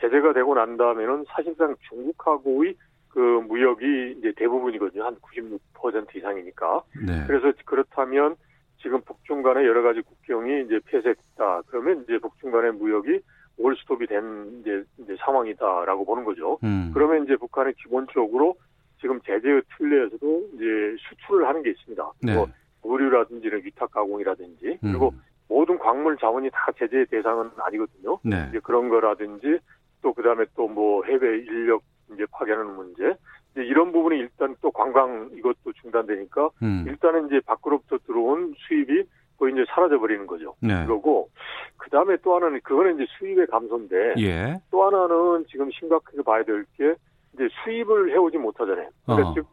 [0.00, 2.74] 제재가 되고 난 다음에는 사실상 중국하고의
[3.08, 5.04] 그 무역이 이제 대부분이거든요.
[5.04, 6.82] 한 96% 이상이니까.
[7.06, 7.24] 네.
[7.26, 8.34] 그래서 그렇다면
[8.82, 11.62] 지금 북중 간의 여러 가지 국경이 이제 폐쇄됐다.
[11.68, 13.20] 그러면 이제 북중 간의 무역이
[13.56, 16.58] 올 스톱이 된 이제, 이제 상황이다라고 보는 거죠.
[16.64, 16.90] 음.
[16.92, 18.56] 그러면 이제 북한이 기본적으로
[19.00, 22.12] 지금 제재의 틀 내에서도 이제 수출을 하는 게 있습니다.
[22.22, 22.34] 네.
[22.34, 22.48] 뭐
[22.84, 25.20] 의류라든지 위탁 가공이라든지 그리고 음.
[25.48, 28.18] 모든 광물 자원이 다 제재 대상은 아니거든요.
[28.22, 28.46] 네.
[28.50, 29.58] 이제 그런 거라든지
[30.02, 33.14] 또 그다음에 또 뭐 해외 인력 이제 파견하는 문제
[33.52, 36.84] 이제 이런 부분이 일단 또 관광 이것도 중단되니까 음.
[36.86, 39.04] 일단은 이제 밖으로부터 들어온 수입이
[39.38, 40.54] 거의 이제 사라져 버리는 거죠.
[40.60, 40.84] 네.
[40.84, 41.28] 그러고
[41.76, 44.60] 그 다음에 또 하나는 그거는 이제 수입의 감소인데 예.
[44.70, 46.94] 또 하나는 지금 심각하게 봐야 될 게
[47.34, 48.88] 이제 수입을 해오지 못하잖아요.
[49.06, 49.34] 그러니까 어.
[49.34, 49.46] 즉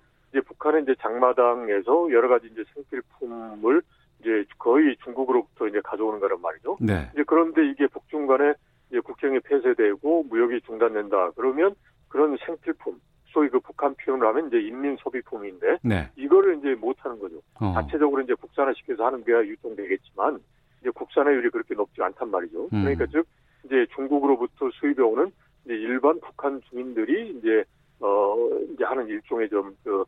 [0.62, 3.82] 북한은 이제 장마당에서 여러 가지 이제 생필품을
[4.20, 6.78] 이제 거의 중국으로부터 이제 가져오는 거란 말이죠.
[6.80, 7.10] 네.
[7.14, 8.54] 이제 그런데 이게 북중 간에
[8.90, 11.32] 이제 국경이 폐쇄되고 무역이 중단된다.
[11.32, 11.74] 그러면
[12.08, 16.10] 그런 생필품, 소위 그 북한 표현을 하면 이제 인민 소비품인데 네.
[16.16, 17.42] 이거를 이제 못 하는 거죠.
[17.60, 17.74] 어.
[17.74, 20.40] 자체적으로 이제 국산화시켜서 하는 게 유통되겠지만
[20.82, 22.66] 이제 국산화율이 그렇게 높지 않단 말이죠.
[22.72, 22.84] 음.
[22.84, 23.26] 그러니까 즉
[23.66, 25.32] 이제 중국으로부터 수입해 오는
[25.66, 27.64] 이제 일반 북한 주민들이 이제
[28.00, 28.36] 어
[28.74, 30.04] 이제 하는 일종의 좀그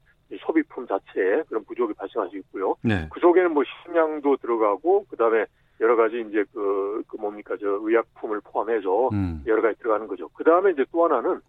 [0.99, 2.75] 자체에 그런 부족이 발생할 수 있고요.
[2.83, 3.07] 네.
[3.11, 5.45] 그 속에는 뭐 식량도 들어가고 그다음에
[5.79, 9.43] 여러 가지 이제 그, 그 뭡니까 저 의약품을 포함해서 음.
[9.45, 10.29] 여러 가지 들어가는 거죠.
[10.29, 11.41] 그 다음에 이제 또 하나는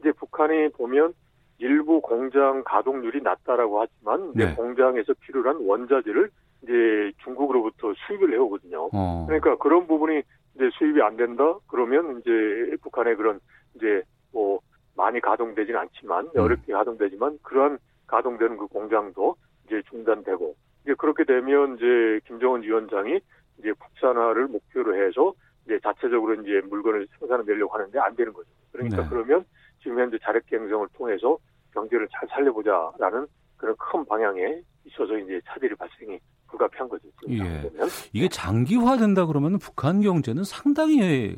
[0.00, 1.14] 이제 북한이 보면
[1.58, 4.54] 일부 공장 가동률이 낮다라고 하지만 네.
[4.54, 6.30] 공장에서 필요한 원자재를
[6.62, 8.90] 이제 중국으로부터 수입을 해오거든요.
[8.92, 9.24] 어.
[9.26, 10.22] 그러니까 그런 부분이
[10.54, 13.40] 이제 수입이 안 된다 그러면 이제 북한의 그런
[13.74, 14.60] 이제 뭐
[14.96, 16.40] 많이 가동되지는 않지만 음.
[16.40, 23.20] 어렵게 가동되지만 그러한 가동되는 그 공장도 이제 중단되고 이제 그렇게 되면 이제 김정은 위원장이
[23.58, 25.32] 이제 국산화를 목표로 해서
[25.64, 28.48] 이제 자체적으로 이제 물건을 생산해 내려고 하는데 안 되는 거죠.
[28.72, 29.08] 그러니까 네.
[29.08, 29.44] 그러면
[29.82, 31.38] 지금 현재 자력계 행성을 통해서
[31.72, 37.08] 경제를 잘 살려보자라는 그런 큰 방향에 있어서 이제 차질이 발생이 불가피한 거죠.
[37.28, 37.70] 예.
[38.12, 41.36] 이게 장기화된다 그러면 북한 경제는 상당히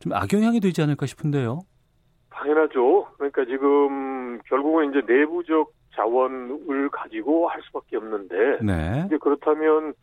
[0.00, 1.60] 좀 악영향이 되지 않을까 싶은데요.
[2.30, 3.06] 당연하죠.
[3.16, 9.04] 그러니까 지금 결국은 이제 내부적 자원을 가지고 할 수밖에 없는데 네.
[9.06, 9.94] 이제 그렇다면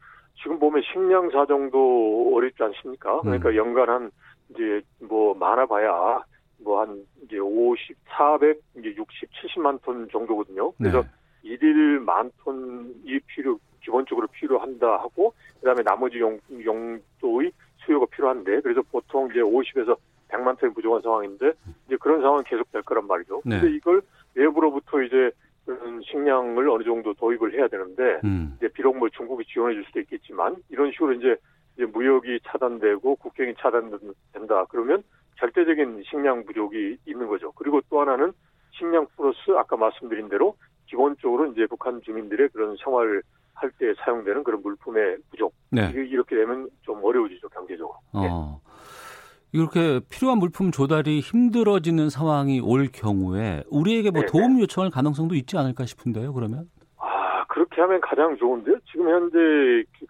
[0.41, 3.21] 지금 보면 식량 사정도 어렵지 않습니까?
[3.21, 3.55] 그러니까 음.
[3.55, 4.11] 연간 한
[4.49, 6.23] 이제 뭐 많아봐야
[6.59, 10.71] 뭐 한 이제 50, 400, 이제 60, 70만 톤 정도거든요.
[10.73, 11.07] 그래서 네.
[11.43, 19.29] 일일 만 톤이 필요 기본적으로 필요한다 하고 그다음에 나머지 용, 용도의 수요가 필요한데 그래서 보통
[19.29, 19.95] 이제 50에서
[20.29, 21.53] 100만 톤이 부족한 상황인데
[21.85, 23.41] 이제 그런 상황은 계속 될 거란 말이죠.
[23.45, 23.59] 네.
[23.59, 24.01] 근데 이걸
[24.33, 25.31] 외부로부터 이제
[25.65, 28.53] 그런 식량을 어느 정도 도입을 해야 되는데 음.
[28.57, 31.35] 이제 비록 뭐 중국이 지원해 줄 수도 있겠지만 이런 식으로 이제
[31.75, 35.03] 이제 무역이 차단되고 국경이 차단된다 그러면
[35.39, 37.51] 절대적인 식량 부족이 있는 거죠.
[37.53, 38.31] 그리고 또 하나는
[38.71, 43.21] 식량 플러스 아까 말씀드린 대로 기본적으로 이제 북한 주민들의 그런 생활
[43.53, 45.53] 할때 사용되는 그런 물품의 부족.
[45.71, 45.91] 네.
[45.95, 47.97] 이렇게 되면 좀 어려워지죠 경제적으로.
[48.15, 48.27] 예.
[48.29, 48.59] 어.
[49.55, 55.57] 이렇게 필요한 물품 조달이 힘들어지는 상황이 올 경우에 우리에게 뭐 네, 도움 요청할 가능성도 있지
[55.57, 56.33] 않을까 싶은데요.
[56.33, 58.77] 그러면 아 그렇게 하면 가장 좋은데요.
[58.91, 59.37] 지금 현재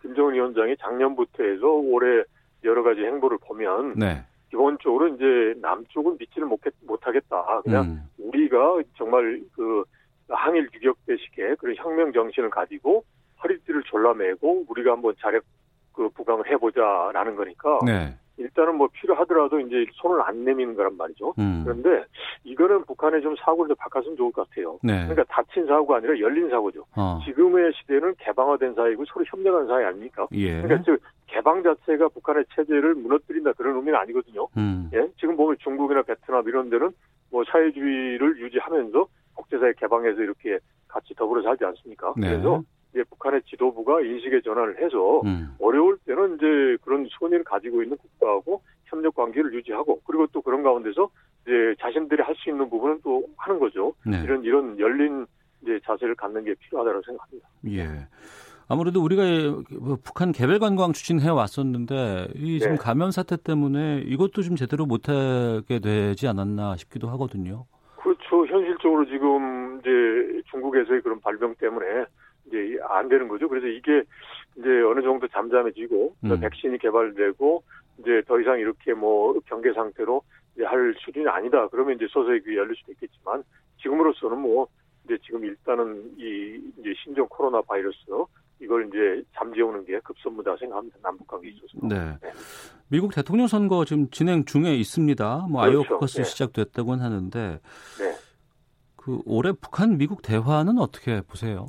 [0.01, 2.23] 김정은 위원장이 작년부터 해서 올해
[2.63, 4.23] 여러 가지 행보를 보면 네.
[4.49, 7.61] 기본적으로 이제 남쪽은 믿지를 못, 못하겠다.
[7.63, 8.01] 그냥 음.
[8.17, 9.83] 우리가 정말 그
[10.27, 13.03] 항일 유격대식의 그런 혁명 정신을 가지고
[13.43, 15.43] 허리띠를 졸라매고 우리가 한번 자력
[15.93, 18.17] 그 부강을 해보자라는 거니까 네.
[18.37, 21.33] 일단은 뭐 필요하더라도 이제 손을 안 내미는 거란 말이죠.
[21.39, 21.61] 음.
[21.63, 22.05] 그런데
[22.43, 24.77] 이거는 북한의 좀 사고를 좀 바꿨으면 좋을 것 같아요.
[24.83, 25.07] 네.
[25.07, 26.85] 그러니까 닫힌 사고가 아니라 열린 사고죠.
[26.95, 27.19] 어.
[27.25, 30.27] 지금의 시대는 개방화된 사회이고 서로 협력하는 사회 아닙니까?
[30.33, 30.61] 예.
[30.61, 34.47] 그러니까 즉 개방 자체가 북한의 체제를 무너뜨린다 그런 의미는 아니거든요.
[34.57, 34.89] 음.
[34.93, 36.91] 예, 지금 보면 중국이나 베트남 이런 데는
[37.31, 42.13] 뭐 사회주의를 유지하면서 국제사회 개방해서 이렇게 같이 더불어 살지 않습니까?
[42.17, 42.29] 네.
[42.29, 42.61] 그래서
[42.95, 45.53] 이제 북한의 지도부가 인식의 전환을 해서 음.
[45.59, 51.09] 어려울 때는 이제 그런 손해를 가지고 있는 국가하고 협력 관계를 유지하고 그리고 또 그런 가운데서
[51.43, 53.93] 이제 자신들이 할 수 있는 부분은 또 하는 거죠.
[54.05, 54.21] 네.
[54.23, 55.25] 이런 이런 열린
[55.61, 57.47] 이제 자세를 갖는 게 필요하다고 생각합니다.
[57.67, 58.07] 예.
[58.67, 59.23] 아무래도 우리가
[59.79, 62.81] 뭐 북한 개별 관광 추진해 왔었는데 이 지금 네.
[62.81, 67.65] 감염 사태 때문에 이것도 좀 제대로 못하게 되지 않았나 싶기도 하거든요.
[67.97, 68.45] 그렇죠.
[68.47, 72.05] 현실적으로 지금 이제 중국에서의 그런 발병 때문에
[72.47, 73.47] 이제 안 되는 거죠.
[73.47, 74.03] 그래서 이게
[74.57, 76.39] 이제 어느 정도 잠잠해지고 음.
[76.39, 77.63] 백신이 개발되고
[77.99, 80.21] 이제 더 이상 이렇게 뭐 경계 상태로
[80.55, 81.67] 이제 할 수준이 아니다.
[81.69, 83.43] 그러면 이제 서서히 그게 열릴 수도 있겠지만
[83.81, 84.67] 지금으로서는 뭐
[85.05, 87.97] 이제 지금 일단은 이 이제 신종 코로나 바이러스
[88.61, 90.97] 이걸 이제 잠재우는 게 급선무다 생각합니다.
[91.03, 91.87] 남북 관계에 있어서.
[91.87, 92.17] 네.
[92.21, 92.31] 네.
[92.87, 95.47] 미국 대통령 선거 지금 진행 중에 있습니다.
[95.49, 95.79] 뭐 그렇죠.
[95.79, 96.23] 아이오 코커스 네.
[96.23, 97.59] 시작됐다고는 하는데
[97.99, 98.15] 네.
[98.95, 101.67] 그 올해 북한 미국 대화는 어떻게 보세요?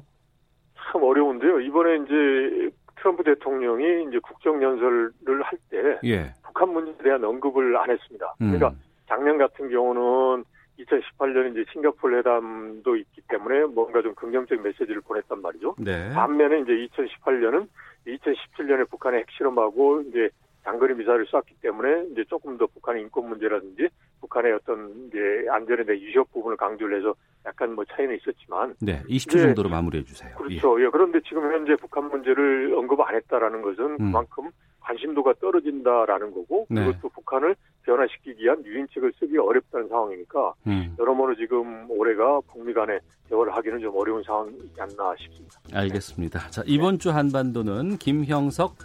[0.90, 1.60] 참 어려운데요.
[1.60, 6.32] 이번에 이제 트럼프 대통령이 이제 국정 연설을 할때 예.
[6.42, 8.34] 북한 문제에 대한 언급을 안 했습니다.
[8.40, 8.52] 음.
[8.52, 8.72] 그러니까
[9.06, 10.44] 작년 같은 경우는
[10.78, 15.74] 2018년 이제 싱가포르 회담도 있기 때문에 뭔가 좀 긍정적 메시지를 보냈단 말이죠.
[15.78, 16.12] 네.
[16.12, 17.68] 반면에 이제 2018년은
[18.06, 20.28] 2017년에 북한의 핵실험하고 이제
[20.66, 23.88] 장거리 미사일을 쐈기 때문에 이제 조금 더 북한의 인권 문제라든지
[24.20, 27.14] 북한의 어떤 이제 안전에 대한 위협 부분을 강조를 해서
[27.46, 29.00] 약간 뭐 차이는 있었지만 네.
[29.04, 30.34] 20초 이제 정도로 마무리해 주세요.
[30.36, 30.82] 그렇죠.
[30.82, 30.88] 예.
[30.90, 33.96] 그런데 지금 현재 북한 문제를 언급 안 했다라는 것은 음.
[33.98, 34.50] 그만큼
[34.80, 36.92] 관심도가 떨어진다라는 거고 네.
[37.00, 37.54] 또 북한을
[37.84, 40.96] 변화시키기 위한 유인책을 쓰기 어렵다는 상황이니까 음.
[40.98, 42.98] 여러모로 지금 올해가 북미 간의
[43.28, 45.60] 대화를 하기는 좀 어려운 상황이지 않나 싶습니다.
[45.72, 46.50] 알겠습니다.
[46.50, 46.98] 자 이번 네.
[46.98, 48.76] 주 한반도는 김형석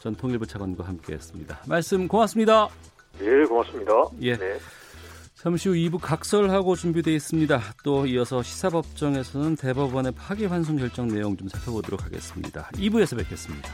[0.00, 1.60] 전 통일부 차관과 함께했습니다.
[1.66, 2.68] 말씀 고맙습니다.
[3.20, 3.92] 예, 고맙습니다.
[4.22, 4.36] 예.
[4.36, 4.58] 네.
[5.34, 7.60] 잠시 후 2부 각설하고 준비되어 있습니다.
[7.84, 12.68] 또 이어서 시사법정에서는 대법원의 파기환송 결정 내용 좀 살펴보도록 하겠습니다.
[12.74, 13.70] 2부에서 뵙겠습니다.